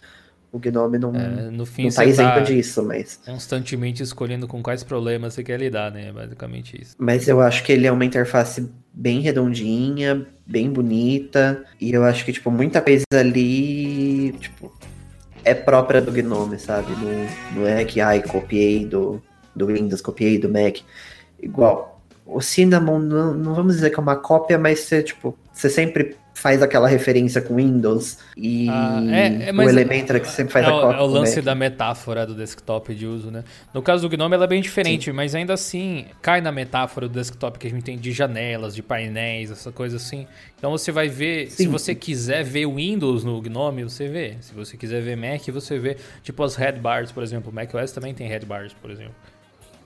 [0.52, 3.22] O Gnome não, é, no fim, não tá isento tá disso, mas.
[3.26, 6.10] Constantemente escolhendo com quais problemas você quer lidar, né?
[6.10, 6.94] É basicamente isso.
[7.00, 11.64] Mas eu acho que ele é uma interface bem redondinha, bem bonita.
[11.80, 14.34] E eu acho que, tipo, muita coisa ali.
[14.34, 14.74] Tipo,
[15.44, 16.92] é própria do Gnome, sabe?
[16.94, 19.22] Não, não é que, ai, copiei do,
[19.56, 20.78] do Windows, copiei do Mac.
[21.42, 25.70] Igual, o Cinnamon, não, não vamos dizer que é uma cópia, mas você, tipo, você
[25.70, 30.66] sempre faz aquela referência com Windows e ah, é, é, o Elementor que sempre faz
[30.66, 30.98] é, a cópia.
[30.98, 33.44] É o lance da metáfora do desktop de uso, né?
[33.72, 35.12] No caso do Gnome ela é bem diferente, Sim.
[35.12, 38.82] mas ainda assim cai na metáfora do desktop que a gente tem de janelas, de
[38.82, 40.26] painéis, essa coisa assim.
[40.58, 41.58] Então você vai ver, Sim.
[41.58, 44.38] se você quiser ver Windows no Gnome, você vê.
[44.42, 45.96] Se você quiser ver Mac, você vê.
[46.24, 47.52] Tipo as headbars, por exemplo.
[47.52, 49.14] O macOS também tem headbars, por exemplo.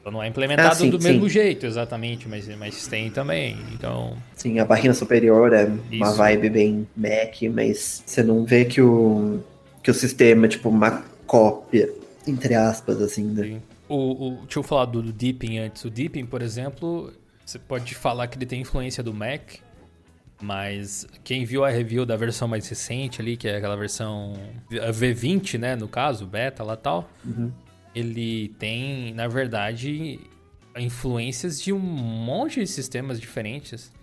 [0.06, 3.58] Então não é implementado ah, sim, do mesmo jeito, exatamente, mas, mas tem também.
[3.74, 4.16] Então.
[4.36, 5.96] Sim, a barrinha superior é Isso.
[5.96, 9.40] uma vibe bem Mac, mas você não vê que o,
[9.82, 11.92] que o sistema é tipo uma cópia,
[12.28, 13.44] entre aspas, assim, né?
[13.46, 13.62] Sim.
[13.90, 15.84] O, o, deixa eu falar do, do Deepin antes.
[15.84, 17.12] O Deepin, por exemplo,
[17.44, 19.54] você pode falar que ele tem influência do Mac,
[20.40, 24.34] Mas quem viu a review da versão mais recente ali, que é aquela versão
[24.70, 27.52] V20, né, no caso, beta lá tal, uhum.
[27.96, 30.20] Ele tem, na verdade,
[30.78, 33.94] influências de um monte de sistemas diferentes.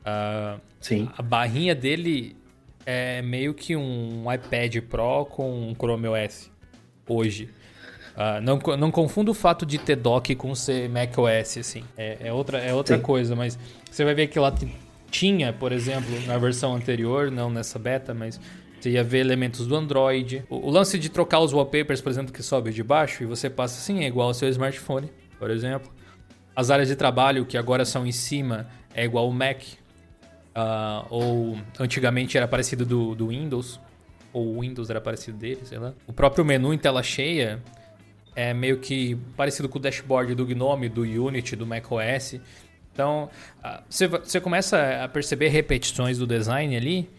[0.00, 1.08] Uh, Sim.
[1.16, 2.36] A barrinha dele
[2.84, 6.50] é meio que um iPad Pro com um Chrome OS
[7.08, 7.48] hoje.
[8.16, 11.84] Uh, não, não confunda o fato de ter dock com ser macOS, assim.
[11.96, 13.58] É, é outra, é outra coisa, mas
[13.90, 14.52] você vai ver que lá
[15.10, 18.40] tinha, por exemplo, na versão anterior, não nessa beta, mas
[18.86, 20.44] você ia ver elementos do Android.
[20.48, 23.50] O, o lance de trocar os wallpapers, por exemplo, que sobe de baixo e você
[23.50, 25.92] passa assim, é igual ao seu smartphone, por exemplo.
[26.54, 29.62] As áreas de trabalho, que agora são em cima, é igual ao Mac.
[30.56, 33.80] Uh, ou antigamente era parecido do, do Windows.
[34.32, 35.92] Ou o Windows era parecido dele, sei lá.
[36.06, 37.62] O próprio menu em tela cheia
[38.34, 42.38] é meio que parecido com o dashboard do GNOME, do Unity, do macOS.
[42.92, 43.28] Então,
[44.24, 47.10] você começa a perceber repetições do design ali,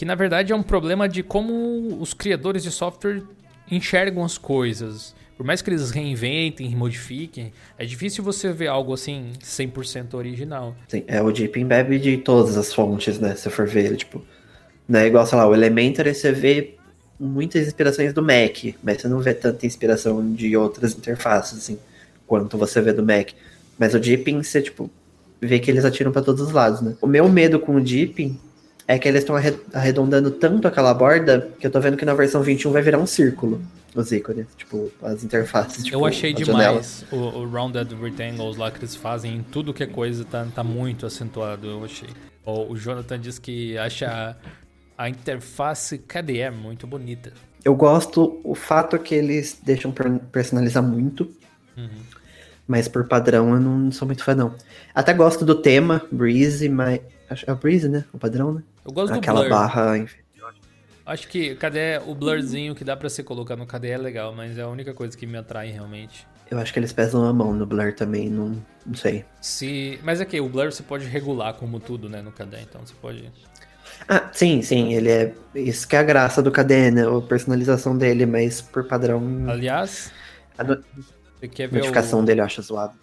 [0.00, 3.22] que na verdade é um problema de como os criadores de software
[3.70, 5.14] enxergam as coisas.
[5.36, 10.74] Por mais que eles reinventem, modifiquem, é difícil você ver algo assim 100% original.
[10.88, 13.34] Sim, é o Deep bebe de todas as fontes, né?
[13.34, 14.24] Se for ver, tipo,
[14.88, 16.76] não é igual, sei lá, o Elementary você vê
[17.18, 21.78] muitas inspirações do Mac, mas você não vê tanta inspiração de outras interfaces, assim,
[22.26, 23.32] quanto você vê do Mac.
[23.78, 24.90] Mas o Deepin, você, tipo,
[25.38, 26.96] vê que eles atiram para todos os lados, né?
[27.02, 28.40] O meu medo com o Deepin
[28.90, 29.36] é que eles estão
[29.72, 33.06] arredondando tanto aquela borda que eu tô vendo que na versão 21 vai virar um
[33.06, 33.62] círculo
[33.94, 35.84] os ícones, tipo, as interfaces.
[35.84, 39.84] Tipo, eu achei demais o, o, Rounded Rectangles lá que eles fazem em tudo que
[39.84, 42.08] é coisa, tá, tá muito acentuado, eu achei.
[42.44, 44.36] O, o Jonathan diz que acha
[44.96, 47.32] a, a interface KDE muito bonita.
[47.64, 49.92] Eu gosto o fato que eles deixam
[50.32, 51.30] personalizar muito.
[51.76, 51.88] Uhum.
[52.66, 54.54] Mas por padrão eu não sou muito fã, não.
[54.94, 57.00] Até gosto do tema, Breeze, mas.
[57.46, 58.04] É o Breeze, né?
[58.12, 58.62] O padrão, né?
[58.84, 59.98] Eu gosto Aquela do Aquela barra.
[59.98, 60.18] Enfim.
[61.06, 64.56] Acho que cadê o blurzinho que dá para você colocar no KDE é legal, mas
[64.56, 66.26] é a única coisa que me atrai realmente.
[66.50, 69.24] Eu acho que eles pesam a mão no blur também, não, não sei.
[69.40, 72.80] Se, mas é que o blur você pode regular como tudo, né, no KDE, então
[72.84, 73.30] você pode.
[74.08, 75.34] Ah, sim, sim, ele é.
[75.54, 77.02] Isso que é a graça do KDE, né?
[77.04, 79.20] A personalização dele, mas por padrão.
[79.48, 80.12] Aliás.
[80.56, 80.82] A no...
[81.38, 82.24] você quer ver notificação o...
[82.24, 82.94] dele eu acho zoado.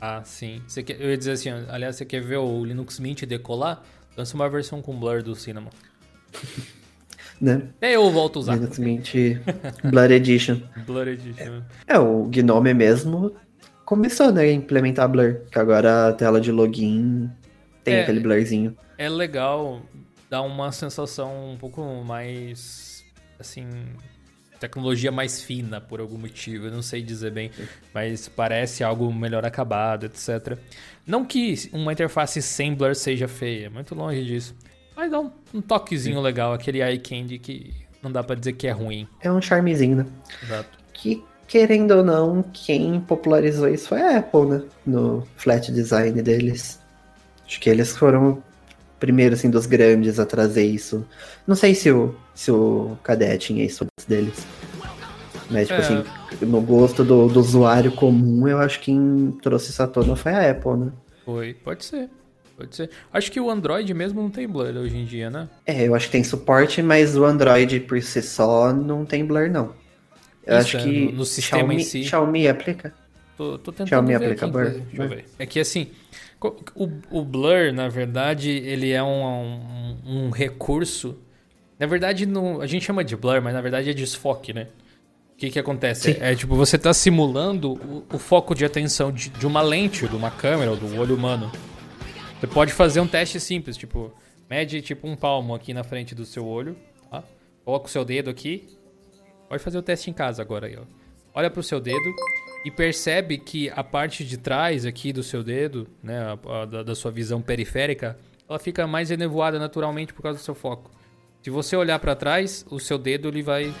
[0.00, 0.62] Ah, sim.
[0.66, 1.00] Você quer...
[1.00, 3.82] Eu ia dizer assim, aliás, você quer ver o Linux Mint decolar?
[4.16, 5.70] Lança uma versão com blur do Cinema.
[7.40, 7.68] né?
[7.80, 8.54] É, eu volto a usar.
[8.54, 9.40] Exatamente.
[9.84, 10.60] Blood Edition.
[10.86, 11.62] Blood Edition.
[11.86, 13.34] É, o Gnome mesmo
[13.84, 17.30] começou, né, a implementar Blur, que agora a tela de login
[17.82, 18.76] tem é, aquele blurzinho.
[18.96, 19.82] É legal,
[20.30, 23.04] dá uma sensação um pouco mais,
[23.38, 23.68] assim,
[24.68, 27.50] tecnologia mais fina por algum motivo, eu não sei dizer bem,
[27.92, 30.58] mas parece algo melhor acabado, etc.
[31.06, 34.54] Não que uma interface sem blur seja feia, muito longe disso.
[34.96, 36.22] Mas dá um, um toquezinho Sim.
[36.22, 39.08] legal, aquele eye candy que não dá para dizer que é ruim.
[39.20, 40.06] É um charmezinho, né?
[40.42, 40.78] Exato.
[40.92, 44.62] Que, querendo ou não, quem popularizou isso foi a Apple, né?
[44.86, 46.80] No flat design deles.
[47.46, 48.42] Acho que eles foram
[49.04, 51.06] primeiro, assim, dos grandes a trazer isso.
[51.46, 54.46] Não sei se o, se o KDE tinha isso antes deles.
[55.50, 55.84] Mas, tipo é.
[55.84, 56.04] assim,
[56.40, 60.32] no gosto do, do usuário comum, eu acho que quem trouxe isso à tona foi
[60.32, 60.92] a Apple, né?
[61.22, 62.08] Foi, pode ser.
[62.56, 62.88] Pode ser.
[63.12, 65.50] Acho que o Android mesmo não tem blur hoje em dia, né?
[65.66, 69.50] É, eu acho que tem suporte, mas o Android por si só não tem blur,
[69.50, 69.74] não.
[70.46, 72.04] Eu Isso, acho que no, no sistema Xiaomi, em si.
[72.04, 72.94] Xiaomi aplica.
[73.36, 74.70] Tô, tô tentando Xiaomi ver aplica aqui, blur.
[74.70, 75.24] Deixa eu ver.
[75.38, 75.88] É que assim,
[76.74, 81.18] o, o blur, na verdade, ele é um, um, um recurso.
[81.78, 82.26] Na verdade,
[82.60, 84.68] a gente chama de blur, mas na verdade é desfoque, né?
[85.32, 86.12] O que, que acontece?
[86.12, 86.20] Sim.
[86.20, 90.14] É tipo, você está simulando o, o, foco de atenção de, de uma lente, de
[90.14, 91.50] uma câmera, ou do olho humano.
[92.38, 94.12] Você pode fazer um teste simples, tipo,
[94.48, 96.76] mede tipo um palmo aqui na frente do seu olho,
[97.10, 97.24] tá?
[97.64, 98.68] Coloca o seu dedo aqui.
[99.48, 100.82] Pode fazer o teste em casa agora aí, ó.
[101.34, 102.14] Olha pro seu dedo
[102.64, 106.94] e percebe que a parte de trás aqui do seu dedo, né, a, a, da,
[106.94, 110.90] sua visão periférica, ela fica mais enevoada naturalmente por causa do seu foco.
[111.42, 113.74] Se você olhar para trás, o seu dedo ele vai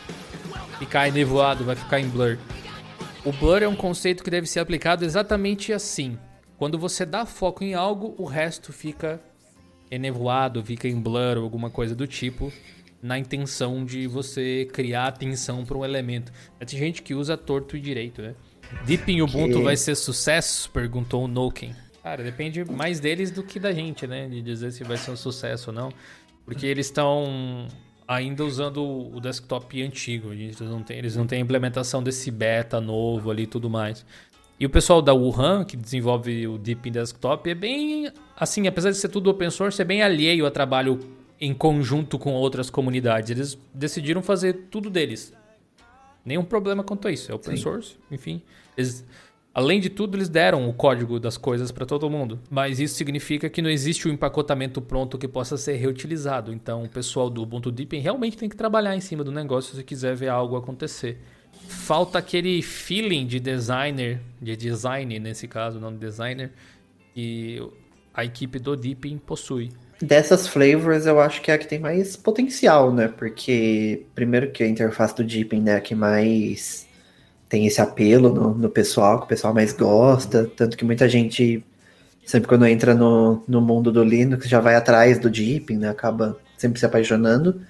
[0.78, 2.36] ficar enevoado, vai ficar em blur.
[3.24, 6.18] O blur é um conceito que deve ser aplicado exatamente assim.
[6.58, 9.18] Quando você dá foco em algo, o resto fica
[9.90, 12.52] enevoado, fica em blur ou alguma coisa do tipo,
[13.02, 16.32] na intenção de você criar atenção para um elemento.
[16.58, 18.34] Tem gente que usa torto e direito, né?
[18.86, 19.62] Deep em Ubuntu que...
[19.64, 20.70] vai ser sucesso?
[20.70, 21.74] Perguntou o Noken.
[22.02, 24.28] Cara, depende mais deles do que da gente, né?
[24.28, 25.90] De dizer se vai ser um sucesso ou não.
[26.44, 27.66] Porque eles estão
[28.06, 30.32] ainda usando o desktop antigo.
[30.32, 34.04] Eles não têm, eles não têm a implementação desse beta novo ali e tudo mais.
[34.58, 38.96] E o pessoal da Wuhan, que desenvolve o Deepin Desktop, é bem, assim, apesar de
[38.96, 41.00] ser tudo open source, é bem alheio a trabalho
[41.40, 43.30] em conjunto com outras comunidades.
[43.30, 45.32] Eles decidiram fazer tudo deles.
[46.24, 47.32] Nenhum problema quanto a isso.
[47.32, 47.62] É open Sim.
[47.62, 48.40] source, enfim.
[48.76, 49.04] Eles,
[49.52, 52.40] além de tudo, eles deram o código das coisas para todo mundo.
[52.50, 56.52] Mas isso significa que não existe um empacotamento pronto que possa ser reutilizado.
[56.52, 59.82] Então, o pessoal do Ubuntu Deepin realmente tem que trabalhar em cima do negócio se
[59.82, 61.18] quiser ver algo acontecer
[61.68, 66.50] falta aquele feeling de designer, de design nesse caso, não de designer,
[67.14, 67.62] que
[68.12, 69.70] a equipe do Deepin possui.
[70.00, 73.08] Dessas flavors, eu acho que é a que tem mais potencial, né?
[73.08, 76.86] Porque, primeiro que a interface do Deepin, né, que mais
[77.48, 81.64] tem esse apelo no, no pessoal, que o pessoal mais gosta, tanto que muita gente,
[82.24, 85.88] sempre quando entra no, no mundo do Linux, já vai atrás do Deepin, né?
[85.88, 87.60] Acaba sempre se apaixonando.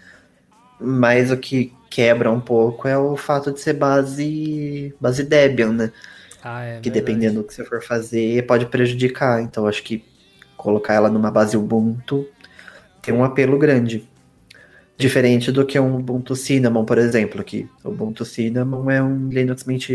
[0.81, 5.93] Mas o que quebra um pouco é o fato de ser base base Debian, né?
[6.43, 6.91] Ah, é que verdade.
[6.91, 9.41] dependendo do que você for fazer, pode prejudicar.
[9.41, 10.05] Então acho que
[10.57, 12.27] colocar ela numa base Ubuntu
[13.01, 14.09] tem um apelo grande.
[14.97, 19.65] Diferente do que um Ubuntu Cinnamon, por exemplo, que o Ubuntu Cinnamon é um Linux
[19.65, 19.91] Mint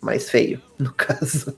[0.00, 1.54] mais feio, no caso.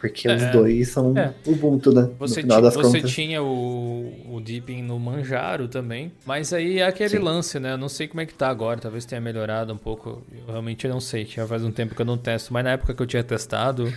[0.00, 1.32] Porque é, os dois são é.
[1.46, 2.08] Ubuntu, né?
[2.18, 3.12] Você, no final das você contas.
[3.12, 7.18] tinha o, o Deepin no Manjaro também, mas aí é aquele Sim.
[7.18, 7.72] lance, né?
[7.72, 10.22] Eu não sei como é que tá agora, talvez tenha melhorado um pouco.
[10.32, 12.94] Eu realmente não sei, já faz um tempo que eu não testo, mas na época
[12.94, 13.92] que eu tinha testado.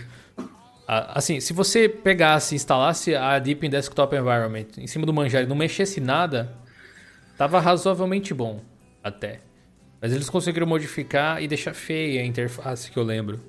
[0.86, 5.48] assim, se você pegasse e instalasse a Deepin Desktop Environment em cima do Manjaro e
[5.48, 6.52] não mexesse nada,
[7.36, 8.60] tava razoavelmente bom
[9.02, 9.40] até.
[10.00, 13.40] Mas eles conseguiram modificar e deixar feia a interface que eu lembro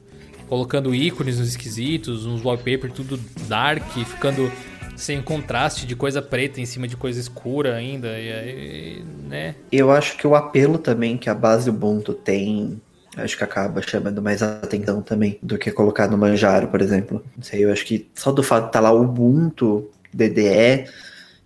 [0.47, 4.51] colocando ícones nos esquisitos, uns wallpaper tudo dark, ficando
[4.95, 9.55] sem contraste de coisa preta em cima de coisa escura ainda, e né?
[9.71, 12.81] Eu acho que o apelo também que a base Ubuntu tem,
[13.15, 17.23] acho que acaba chamando mais atenção também do que colocar no Manjaro, por exemplo.
[17.35, 20.89] Não sei, eu acho que só do fato de estar tá lá Ubuntu, DDE,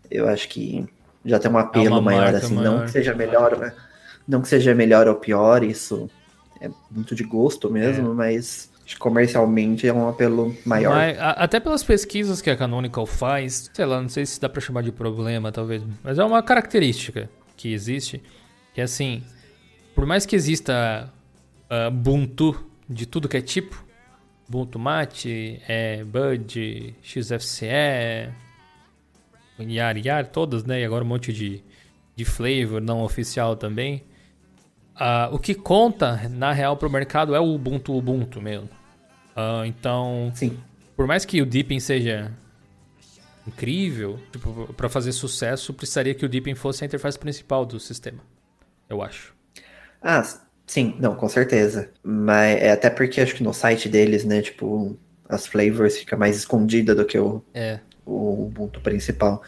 [0.10, 0.86] eu acho que
[1.26, 2.80] já tem um apelo é maior, assim, maior.
[2.80, 3.74] não que seja melhor, né?
[4.28, 6.10] Não que seja melhor ou pior, isso
[6.60, 8.14] é muito de gosto mesmo, é.
[8.14, 10.96] mas comercialmente é um apelo maior.
[10.96, 14.62] Mas, até pelas pesquisas que a Canonical faz, sei lá, não sei se dá para
[14.62, 18.22] chamar de problema, talvez, mas é uma característica que existe,
[18.74, 19.24] que é assim,
[19.96, 21.12] por mais que exista
[21.70, 23.84] uh, Ubuntu de tudo que é tipo,
[24.48, 28.30] Ubuntu Mate, é, Bud, XFCE,
[29.60, 30.82] Yar Yar, todas, né?
[30.82, 31.64] E agora um monte de,
[32.16, 34.04] de flavor não oficial também.
[34.96, 38.70] Uh, o que conta, na real, para o mercado é o Ubuntu Ubuntu mesmo.
[39.36, 40.58] Uh, então, Sim.
[40.96, 42.32] por mais que o Deepin seja
[43.48, 48.20] incrível, tipo, para fazer sucesso, precisaria que o Deepin fosse a interface principal do sistema.
[48.90, 49.34] Eu acho.
[50.02, 50.22] Ah,
[50.68, 51.90] sim, não, com certeza.
[52.04, 56.36] Mas é até porque acho que no site deles, né, tipo, as flavors fica mais
[56.36, 57.80] escondida do que o, é.
[58.06, 59.42] O Ubuntu principal.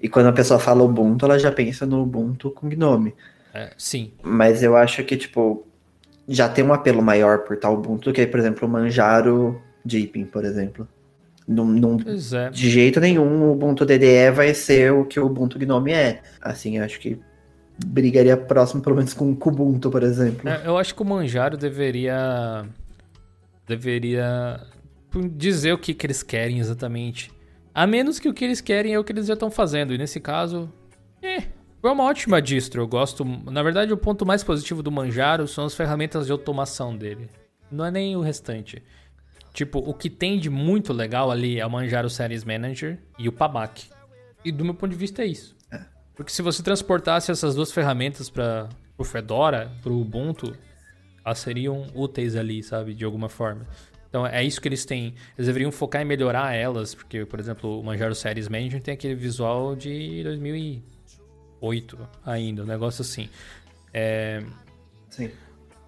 [0.00, 3.14] E quando a pessoa fala Ubuntu, ela já pensa no Ubuntu com Gnome.
[3.54, 4.12] É, sim.
[4.22, 5.66] Mas eu acho que, tipo,
[6.28, 10.44] já tem um apelo maior por tal Ubuntu que, por exemplo, o Manjaro Deepin, por
[10.44, 10.88] exemplo.
[11.46, 12.50] Num, num é.
[12.50, 16.22] De jeito nenhum o Ubuntu DDE vai ser o que o Ubuntu Gnome é.
[16.40, 17.20] Assim, acho que
[17.84, 20.48] brigaria próximo, pelo menos, com o Kubuntu, por exemplo.
[20.48, 22.64] É, eu acho que o Manjaro deveria.
[23.66, 24.60] deveria
[25.32, 27.30] dizer o que, que eles querem exatamente.
[27.74, 29.94] A menos que o que eles querem é o que eles já estão fazendo.
[29.94, 30.72] E nesse caso.
[31.22, 31.42] É
[31.82, 33.24] uma ótima distro, eu gosto.
[33.24, 37.28] Na verdade, o ponto mais positivo do Manjaro são as ferramentas de automação dele.
[37.70, 38.82] Não é nem o restante.
[39.52, 43.32] Tipo, o que tem de muito legal ali é o Manjaro Series Manager e o
[43.32, 43.88] Pabac.
[44.44, 45.56] E do meu ponto de vista é isso.
[45.70, 45.80] É.
[46.14, 50.56] Porque se você transportasse essas duas ferramentas para o Fedora, para o Ubuntu,
[51.24, 53.66] elas seriam úteis ali, sabe, de alguma forma.
[54.12, 55.14] Então é isso que eles têm.
[55.38, 59.14] Eles deveriam focar em melhorar elas, porque, por exemplo, o Manjaro Series Manager tem aquele
[59.14, 60.82] visual de 2000
[61.62, 61.96] 8
[62.26, 63.30] ainda, um negócio assim.
[63.94, 64.42] É...
[65.08, 65.30] Sim.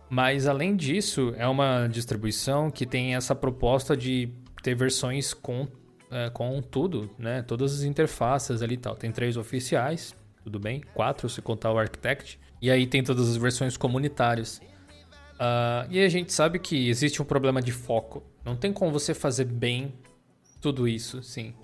[0.09, 4.31] Mas além disso, é uma distribuição que tem essa proposta de
[4.63, 5.69] ter versões com,
[6.11, 7.43] é, com tudo, né?
[7.43, 8.95] Todas as interfaces ali e tal.
[8.95, 10.83] Tem três oficiais, tudo bem?
[10.95, 12.39] Quatro se contar o Architect.
[12.63, 14.63] E aí tem todas as versões comunitárias.
[15.35, 18.23] Uh, e a gente sabe que existe um problema de foco.
[18.45, 19.93] Não tem como você fazer bem
[20.61, 21.55] tudo isso, sim.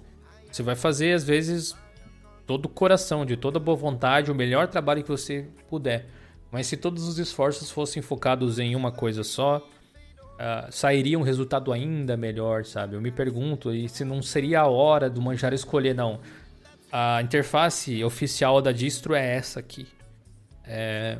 [0.50, 1.76] Você vai fazer, às vezes,
[2.46, 6.06] todo o coração, de toda boa vontade, o melhor trabalho que você puder.
[6.50, 11.72] Mas se todos os esforços fossem focados em uma coisa só, uh, sairia um resultado
[11.72, 12.96] ainda melhor, sabe?
[12.96, 16.20] Eu me pergunto e se não seria a hora do Manjaro escolher, não.
[16.90, 19.86] A interface oficial da distro é essa aqui.
[20.64, 21.18] É...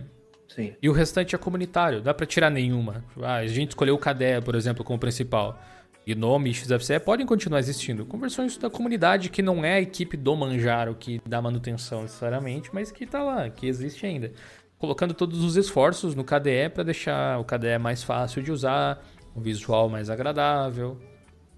[0.61, 0.77] Sim.
[0.83, 3.05] E o restante é comunitário, dá para tirar nenhuma.
[3.23, 5.61] Ah, a gente escolheu o KDE, por exemplo, como principal.
[6.07, 10.17] Gnome e XFCE podem continuar existindo, com versões da comunidade que não é a equipe
[10.17, 14.33] do Manjaro que dá manutenção necessariamente, mas que está lá, que existe ainda.
[14.79, 19.05] Colocando todos os esforços no KDE para deixar o KDE mais fácil de usar,
[19.37, 20.99] um visual mais agradável,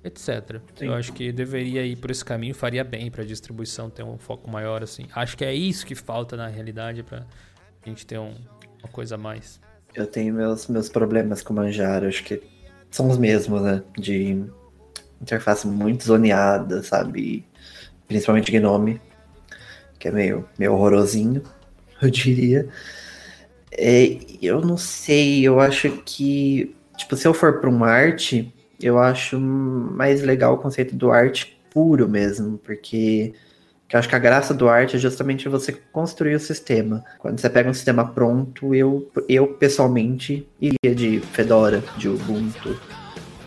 [0.05, 0.61] etc.
[0.75, 0.87] Sim.
[0.87, 4.19] Eu acho que deveria ir por esse caminho, faria bem para a distribuição ter um
[4.19, 5.07] foco maior assim.
[5.15, 7.25] Acho que é isso que falta na realidade para
[7.85, 8.35] a gente ter um,
[8.83, 9.61] uma coisa a mais.
[9.95, 12.43] Eu tenho meus, meus problemas com o Manjaro, acho que
[12.91, 13.83] são os mesmos, né?
[13.97, 14.45] De
[15.21, 17.45] interface muito zoneada, sabe?
[18.09, 19.01] Principalmente Gnome,
[19.99, 21.43] que é meio, meio horrorosinho,
[22.03, 22.69] eu diria.
[23.71, 28.99] É, eu não sei, eu acho que, tipo, se eu for para uma arte, eu
[28.99, 33.33] acho mais legal o conceito do arte puro mesmo, porque
[33.93, 37.05] eu acho que a graça do arte é justamente você construir o sistema.
[37.19, 42.81] Quando você pega um sistema pronto, eu, eu pessoalmente iria de Fedora, de Ubuntu.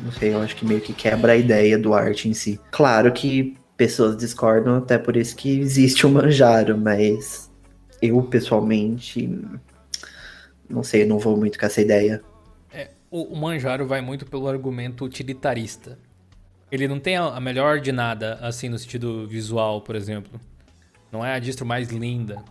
[0.01, 2.59] Não sei, eu acho que meio que quebra a ideia do arte em si.
[2.69, 7.51] Claro que pessoas discordam, até por isso que existe o Manjaro, mas
[7.99, 9.27] eu pessoalmente
[10.69, 12.21] não sei, não vou muito com essa ideia.
[12.71, 15.97] É, o Manjaro vai muito pelo argumento utilitarista.
[16.71, 20.39] Ele não tem a, melhor de nada, assim, no sentido visual, por exemplo.
[21.11, 22.43] Não é a distro mais linda.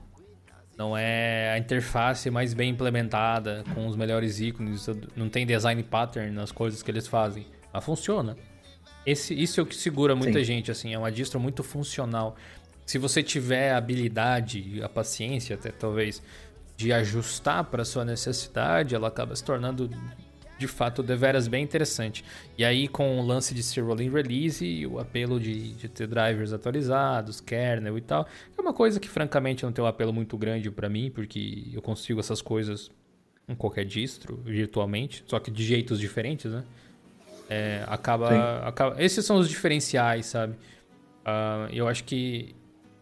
[0.76, 4.86] Não é a interface mais bem implementada, com os melhores ícones.
[5.14, 7.46] Não tem design pattern nas coisas que eles fazem.
[7.72, 8.36] Mas funciona.
[9.06, 10.44] Esse, isso é o que segura muita Sim.
[10.44, 10.94] gente, assim.
[10.94, 12.36] É uma distro muito funcional.
[12.86, 16.22] Se você tiver a habilidade, a paciência até, talvez,
[16.76, 19.90] de ajustar para sua necessidade, ela acaba se tornando
[20.58, 22.24] de fato deveras bem interessante.
[22.56, 26.06] E aí com o lance de ser rolling release e o apelo de, de, ter
[26.06, 28.26] drivers atualizados, kernel e tal,
[28.56, 31.82] é uma coisa que francamente não tem um apelo muito grande para mim, porque eu
[31.82, 32.90] consigo essas coisas
[33.48, 36.64] em qualquer distro, virtualmente, só que de jeitos diferentes, né?
[37.48, 40.54] É, acaba, acaba, Esses são os diferenciais, sabe?
[41.24, 42.54] Uh, eu acho que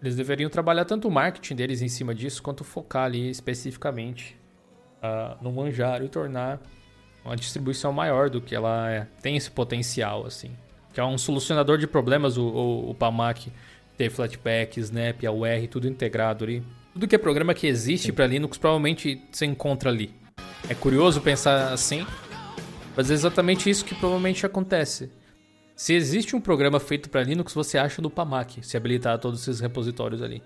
[0.03, 4.37] eles deveriam trabalhar tanto o marketing deles em cima disso, quanto focar ali especificamente
[4.99, 6.61] uh, no Manjaro e tornar
[7.25, 9.07] uma distribuição maior do que ela é.
[9.21, 10.51] Tem esse potencial, assim.
[10.93, 13.53] Que é um solucionador de problemas, o, o, o PAMAC
[13.97, 16.63] ter Flatpak, Snap, AUR, tudo integrado ali.
[16.93, 20.15] Tudo que é programa que existe para Linux provavelmente se encontra ali.
[20.69, 22.07] É curioso pensar assim,
[22.97, 25.11] mas é exatamente isso que provavelmente acontece.
[25.75, 29.61] Se existe um programa feito para Linux, você acha no PAMAC, se habilitar todos esses
[29.61, 30.43] repositórios ali.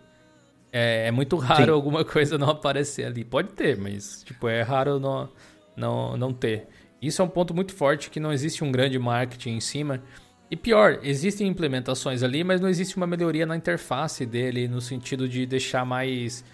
[0.73, 1.71] É, é muito raro Sim.
[1.71, 3.25] alguma coisa não aparecer ali.
[3.25, 5.29] Pode ter, mas tipo, é raro não,
[5.77, 6.69] não, não ter.
[7.01, 10.03] Isso é um ponto muito forte que não existe um grande marketing em cima.
[10.51, 15.29] E pior, existem implementações ali, mas não existe uma melhoria na interface dele no sentido
[15.29, 16.45] de deixar mais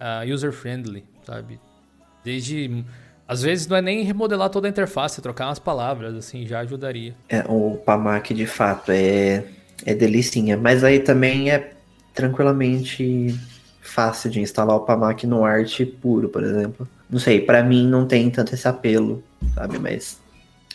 [0.00, 1.60] uh, user-friendly, sabe?
[2.24, 2.84] Desde
[3.30, 7.14] às vezes não é nem remodelar toda a interface, trocar umas palavras, assim, já ajudaria.
[7.28, 9.44] É, o PAMAC de fato é,
[9.86, 11.72] é delicinha, mas aí também é
[12.12, 13.38] tranquilamente
[13.80, 16.88] fácil de instalar o PAMAC no Art puro, por exemplo.
[17.10, 19.22] Não sei, para mim não tem tanto esse apelo,
[19.54, 19.78] sabe?
[19.78, 20.20] Mas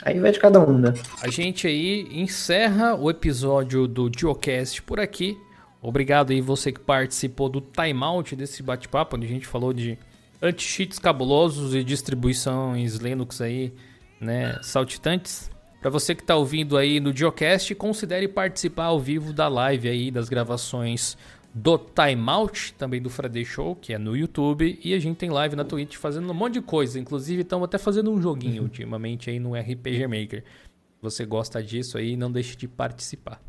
[0.01, 0.93] aí vai de cada um, né?
[1.21, 5.37] A gente aí encerra o episódio do Geocast por aqui.
[5.81, 9.97] Obrigado aí você que participou do timeout desse bate-papo, onde a gente falou de
[10.41, 13.71] anti-cheats cabulosos e distribuições Linux aí,
[14.19, 15.49] né, saltitantes.
[15.79, 20.09] Para você que está ouvindo aí no Geocast, considere participar ao vivo da live aí
[20.09, 21.15] das gravações
[21.57, 25.55] do Timeout, também do Friday Show, que é no YouTube, e a gente tem live
[25.55, 28.63] na Twitch fazendo um monte de coisa, inclusive estamos até fazendo um joguinho uhum.
[28.63, 30.43] ultimamente aí no RPG Maker.
[30.43, 33.41] Se você gosta disso aí, não deixe de participar.